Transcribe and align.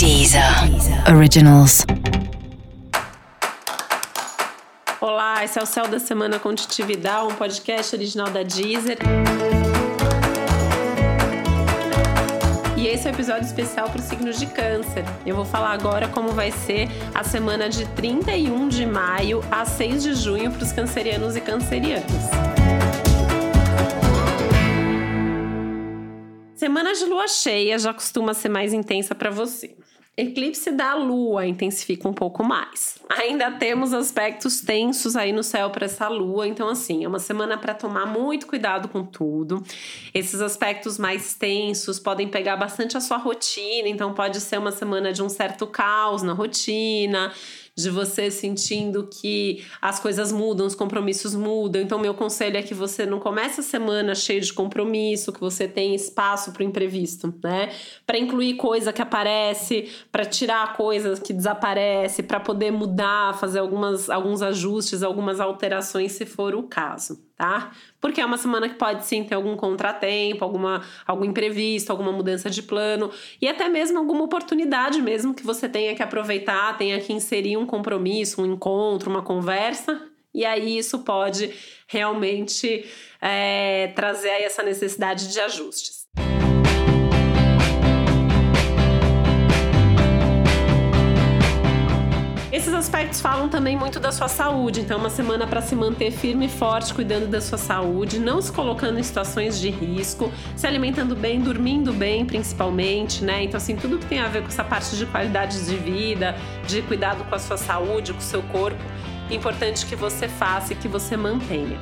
Deezer 0.00 0.42
Originals. 1.14 1.84
Olá, 4.98 5.44
esse 5.44 5.58
é 5.58 5.62
o 5.62 5.66
Céu 5.66 5.86
da 5.88 5.98
Semana 5.98 6.38
com 6.38 6.48
um 6.48 7.34
podcast 7.34 7.94
original 7.94 8.30
da 8.30 8.42
Deezer. 8.42 8.96
E 12.78 12.86
esse 12.86 13.06
é 13.06 13.10
o 13.10 13.12
um 13.12 13.14
episódio 13.14 13.44
especial 13.44 13.90
para 13.90 14.00
os 14.00 14.06
signos 14.06 14.40
de 14.40 14.46
câncer. 14.46 15.04
Eu 15.26 15.36
vou 15.36 15.44
falar 15.44 15.72
agora 15.72 16.08
como 16.08 16.30
vai 16.30 16.50
ser 16.50 16.88
a 17.14 17.22
semana 17.22 17.68
de 17.68 17.84
31 17.88 18.68
de 18.70 18.86
maio 18.86 19.44
a 19.50 19.66
6 19.66 20.02
de 20.02 20.14
junho 20.14 20.50
para 20.50 20.62
os 20.62 20.72
cancerianos 20.72 21.36
e 21.36 21.42
cancerianas. 21.42 22.30
Semana 26.56 26.94
de 26.94 27.04
lua 27.04 27.28
cheia 27.28 27.78
já 27.78 27.92
costuma 27.92 28.32
ser 28.32 28.48
mais 28.48 28.72
intensa 28.72 29.14
para 29.14 29.30
você. 29.30 29.76
Eclipse 30.16 30.70
da 30.72 30.94
lua 30.94 31.46
intensifica 31.46 32.06
um 32.06 32.12
pouco 32.12 32.44
mais. 32.44 32.98
Ainda 33.08 33.50
temos 33.52 33.94
aspectos 33.94 34.60
tensos 34.60 35.16
aí 35.16 35.32
no 35.32 35.42
céu 35.42 35.70
para 35.70 35.86
essa 35.86 36.08
lua, 36.08 36.46
então 36.46 36.68
assim, 36.68 37.04
é 37.04 37.08
uma 37.08 37.18
semana 37.18 37.56
para 37.56 37.72
tomar 37.72 38.06
muito 38.06 38.46
cuidado 38.46 38.88
com 38.88 39.04
tudo. 39.04 39.62
Esses 40.12 40.42
aspectos 40.42 40.98
mais 40.98 41.34
tensos 41.34 41.98
podem 41.98 42.28
pegar 42.28 42.56
bastante 42.56 42.96
a 42.96 43.00
sua 43.00 43.16
rotina, 43.16 43.88
então 43.88 44.12
pode 44.12 44.40
ser 44.40 44.58
uma 44.58 44.72
semana 44.72 45.12
de 45.12 45.22
um 45.22 45.28
certo 45.28 45.66
caos 45.66 46.22
na 46.22 46.34
rotina, 46.34 47.32
de 47.76 47.90
você 47.90 48.30
sentindo 48.30 49.08
que 49.08 49.64
as 49.80 49.98
coisas 49.98 50.32
mudam, 50.32 50.66
os 50.66 50.74
compromissos 50.74 51.34
mudam. 51.34 51.80
Então, 51.80 51.98
meu 51.98 52.14
conselho 52.14 52.56
é 52.56 52.62
que 52.62 52.74
você 52.74 53.06
não 53.06 53.18
comece 53.18 53.60
a 53.60 53.62
semana 53.62 54.14
cheio 54.14 54.40
de 54.40 54.52
compromisso, 54.52 55.32
que 55.32 55.40
você 55.40 55.66
tenha 55.66 55.94
espaço 55.94 56.52
para 56.52 56.62
o 56.62 56.66
imprevisto, 56.66 57.32
né? 57.42 57.72
Para 58.06 58.18
incluir 58.18 58.54
coisa 58.54 58.92
que 58.92 59.02
aparece, 59.02 59.88
para 60.10 60.24
tirar 60.24 60.76
coisas 60.76 61.18
que 61.18 61.32
desaparece, 61.32 62.22
para 62.22 62.40
poder 62.40 62.70
mudar, 62.70 63.38
fazer 63.38 63.60
algumas, 63.60 64.10
alguns 64.10 64.42
ajustes, 64.42 65.02
algumas 65.02 65.40
alterações, 65.40 66.12
se 66.12 66.26
for 66.26 66.54
o 66.54 66.64
caso 66.64 67.29
tá? 67.40 67.70
Porque 67.98 68.20
é 68.20 68.26
uma 68.26 68.36
semana 68.36 68.68
que 68.68 68.74
pode 68.74 69.06
sim 69.06 69.24
ter 69.24 69.34
algum 69.34 69.56
contratempo, 69.56 70.44
alguma, 70.44 70.84
algum 71.06 71.24
imprevisto, 71.24 71.90
alguma 71.90 72.12
mudança 72.12 72.50
de 72.50 72.62
plano 72.62 73.10
e 73.40 73.48
até 73.48 73.66
mesmo 73.66 73.98
alguma 73.98 74.24
oportunidade 74.24 75.00
mesmo 75.00 75.32
que 75.32 75.42
você 75.42 75.66
tenha 75.66 75.94
que 75.94 76.02
aproveitar, 76.02 76.76
tenha 76.76 77.00
que 77.00 77.14
inserir 77.14 77.56
um 77.56 77.64
compromisso, 77.64 78.42
um 78.42 78.46
encontro, 78.46 79.08
uma 79.08 79.22
conversa. 79.22 80.06
E 80.34 80.44
aí 80.44 80.76
isso 80.76 80.98
pode 80.98 81.50
realmente 81.88 82.84
é, 83.22 83.90
trazer 83.96 84.42
essa 84.42 84.62
necessidade 84.62 85.32
de 85.32 85.40
ajustes. 85.40 85.99
Esses 92.60 92.74
aspectos 92.74 93.22
falam 93.22 93.48
também 93.48 93.74
muito 93.74 93.98
da 93.98 94.12
sua 94.12 94.28
saúde, 94.28 94.82
então 94.82 94.98
uma 94.98 95.08
semana 95.08 95.46
para 95.46 95.62
se 95.62 95.74
manter 95.74 96.10
firme 96.10 96.44
e 96.44 96.48
forte, 96.50 96.92
cuidando 96.92 97.26
da 97.26 97.40
sua 97.40 97.56
saúde, 97.56 98.18
não 98.18 98.42
se 98.42 98.52
colocando 98.52 98.98
em 98.98 99.02
situações 99.02 99.58
de 99.58 99.70
risco, 99.70 100.30
se 100.54 100.66
alimentando 100.66 101.16
bem, 101.16 101.40
dormindo 101.40 101.90
bem, 101.90 102.26
principalmente, 102.26 103.24
né? 103.24 103.44
Então 103.44 103.56
assim, 103.56 103.76
tudo 103.76 103.96
que 103.96 104.04
tem 104.04 104.18
a 104.18 104.28
ver 104.28 104.42
com 104.42 104.48
essa 104.48 104.62
parte 104.62 104.94
de 104.94 105.06
qualidade 105.06 105.64
de 105.64 105.74
vida, 105.74 106.36
de 106.66 106.82
cuidado 106.82 107.24
com 107.24 107.34
a 107.34 107.38
sua 107.38 107.56
saúde, 107.56 108.12
com 108.12 108.18
o 108.18 108.22
seu 108.22 108.42
corpo, 108.42 108.78
é 109.30 109.34
importante 109.34 109.86
que 109.86 109.96
você 109.96 110.28
faça 110.28 110.74
e 110.74 110.76
que 110.76 110.86
você 110.86 111.16
mantenha. 111.16 111.80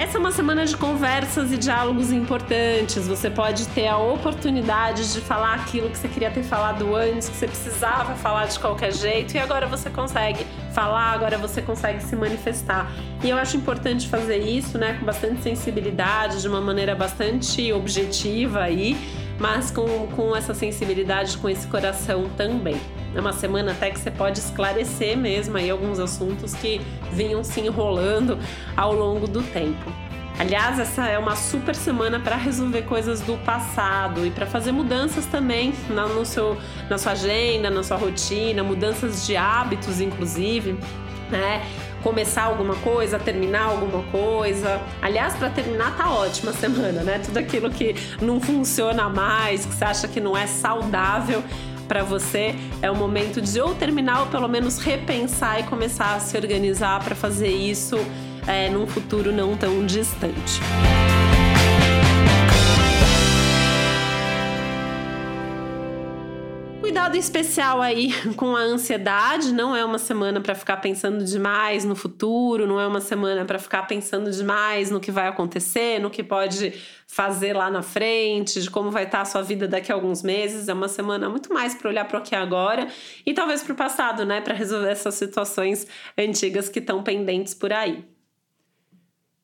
Essa 0.00 0.16
é 0.16 0.18
uma 0.18 0.32
semana 0.32 0.64
de 0.64 0.74
conversas 0.78 1.52
e 1.52 1.58
diálogos 1.58 2.10
importantes. 2.10 3.06
Você 3.06 3.28
pode 3.28 3.68
ter 3.68 3.86
a 3.86 3.98
oportunidade 3.98 5.12
de 5.12 5.20
falar 5.20 5.52
aquilo 5.56 5.90
que 5.90 5.98
você 5.98 6.08
queria 6.08 6.30
ter 6.30 6.42
falado 6.42 6.96
antes, 6.96 7.28
que 7.28 7.36
você 7.36 7.46
precisava 7.46 8.14
falar 8.14 8.46
de 8.46 8.58
qualquer 8.58 8.94
jeito, 8.94 9.34
e 9.34 9.38
agora 9.38 9.66
você 9.66 9.90
consegue 9.90 10.46
falar, 10.72 11.12
agora 11.12 11.36
você 11.36 11.60
consegue 11.60 12.02
se 12.02 12.16
manifestar. 12.16 12.90
E 13.22 13.28
eu 13.28 13.36
acho 13.36 13.58
importante 13.58 14.08
fazer 14.08 14.38
isso, 14.38 14.78
né, 14.78 14.96
com 14.98 15.04
bastante 15.04 15.42
sensibilidade, 15.42 16.40
de 16.40 16.48
uma 16.48 16.62
maneira 16.62 16.94
bastante 16.94 17.70
objetiva 17.70 18.60
aí, 18.60 18.96
mas 19.40 19.70
com, 19.70 20.06
com 20.14 20.36
essa 20.36 20.52
sensibilidade, 20.52 21.38
com 21.38 21.48
esse 21.48 21.66
coração 21.66 22.28
também. 22.36 22.78
É 23.14 23.20
uma 23.20 23.32
semana 23.32 23.72
até 23.72 23.90
que 23.90 23.98
você 23.98 24.10
pode 24.10 24.38
esclarecer 24.38 25.16
mesmo 25.16 25.56
aí 25.56 25.68
alguns 25.70 25.98
assuntos 25.98 26.54
que 26.54 26.80
vinham 27.10 27.42
se 27.42 27.60
enrolando 27.60 28.38
ao 28.76 28.92
longo 28.92 29.26
do 29.26 29.42
tempo. 29.42 29.90
Aliás, 30.38 30.78
essa 30.78 31.06
é 31.06 31.18
uma 31.18 31.36
super 31.36 31.74
semana 31.74 32.20
para 32.20 32.36
resolver 32.36 32.82
coisas 32.82 33.20
do 33.20 33.36
passado 33.44 34.24
e 34.24 34.30
para 34.30 34.46
fazer 34.46 34.72
mudanças 34.72 35.26
também 35.26 35.74
na, 35.90 36.06
no 36.06 36.24
seu, 36.24 36.56
na 36.88 36.96
sua 36.96 37.12
agenda, 37.12 37.68
na 37.68 37.82
sua 37.82 37.96
rotina, 37.96 38.62
mudanças 38.62 39.26
de 39.26 39.36
hábitos, 39.36 40.00
inclusive, 40.00 40.78
né? 41.30 41.62
Começar 42.02 42.44
alguma 42.44 42.74
coisa, 42.76 43.18
terminar 43.18 43.64
alguma 43.64 44.02
coisa. 44.04 44.80
Aliás, 45.02 45.34
para 45.34 45.50
terminar 45.50 45.96
tá 45.96 46.10
ótima 46.10 46.50
a 46.50 46.54
semana, 46.54 47.02
né? 47.02 47.18
Tudo 47.18 47.38
aquilo 47.38 47.70
que 47.70 47.94
não 48.20 48.40
funciona 48.40 49.08
mais, 49.08 49.66
que 49.66 49.74
você 49.74 49.84
acha 49.84 50.08
que 50.08 50.20
não 50.20 50.36
é 50.36 50.46
saudável, 50.46 51.42
para 51.86 52.04
você 52.04 52.54
é 52.80 52.90
o 52.90 52.94
momento 52.94 53.40
de 53.40 53.60
ou 53.60 53.74
terminar 53.74 54.20
ou 54.20 54.26
pelo 54.28 54.46
menos 54.46 54.78
repensar 54.78 55.58
e 55.58 55.64
começar 55.64 56.14
a 56.14 56.20
se 56.20 56.36
organizar 56.36 57.02
para 57.02 57.16
fazer 57.16 57.48
isso 57.48 57.96
é, 58.46 58.68
num 58.70 58.86
futuro 58.86 59.32
não 59.32 59.56
tão 59.56 59.84
distante. 59.84 60.60
Cuidado 66.90 67.16
especial 67.16 67.80
aí 67.80 68.12
com 68.34 68.56
a 68.56 68.62
ansiedade. 68.62 69.52
Não 69.52 69.76
é 69.76 69.84
uma 69.84 69.96
semana 69.96 70.40
para 70.40 70.56
ficar 70.56 70.78
pensando 70.78 71.24
demais 71.24 71.84
no 71.84 71.94
futuro, 71.94 72.66
não 72.66 72.80
é 72.80 72.86
uma 72.86 73.00
semana 73.00 73.44
para 73.44 73.60
ficar 73.60 73.84
pensando 73.84 74.28
demais 74.28 74.90
no 74.90 74.98
que 74.98 75.12
vai 75.12 75.28
acontecer, 75.28 76.00
no 76.00 76.10
que 76.10 76.24
pode 76.24 76.74
fazer 77.06 77.52
lá 77.52 77.70
na 77.70 77.80
frente, 77.80 78.60
de 78.60 78.68
como 78.68 78.90
vai 78.90 79.04
estar 79.04 79.20
a 79.20 79.24
sua 79.24 79.40
vida 79.40 79.68
daqui 79.68 79.92
a 79.92 79.94
alguns 79.94 80.20
meses. 80.24 80.68
É 80.68 80.74
uma 80.74 80.88
semana 80.88 81.28
muito 81.28 81.54
mais 81.54 81.76
para 81.76 81.88
olhar 81.88 82.04
para 82.06 82.18
o 82.18 82.22
que 82.22 82.34
é 82.34 82.38
agora 82.38 82.88
e 83.24 83.32
talvez 83.32 83.62
para 83.62 83.72
o 83.72 83.76
passado, 83.76 84.24
né, 84.24 84.40
para 84.40 84.52
resolver 84.52 84.90
essas 84.90 85.14
situações 85.14 85.86
antigas 86.18 86.68
que 86.68 86.80
estão 86.80 87.04
pendentes 87.04 87.54
por 87.54 87.72
aí. 87.72 88.04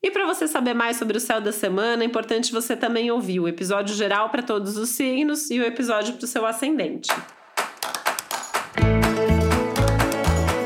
E 0.03 0.11
para 0.11 0.27
você 0.27 0.49
saber 0.49 0.75
mais 0.75 0.97
sobre 0.97 1.17
o 1.17 1.21
céu 1.21 1.41
da 1.41 1.53
semana, 1.53 2.03
é 2.03 2.07
importante 2.07 2.53
você 2.53 2.77
também 2.77 3.09
ouvir 3.09 3.39
o 3.39 3.47
episódio 3.47 3.95
geral 3.95 4.31
para 4.31 4.43
todos 4.43 4.77
os 4.77 4.89
signos 4.89 5.49
e 5.49 5.61
o 5.61 5.65
episódio 5.65 6.15
para 6.15 6.25
o 6.25 6.29
seu 6.29 6.45
ascendente. 6.45 7.09